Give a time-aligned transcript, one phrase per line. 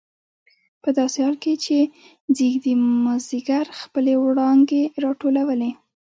[0.83, 1.77] په داسې حال کې چې
[2.37, 2.73] ځېږدي
[3.05, 5.71] مازدیګر خپلې وړانګې راټولولې.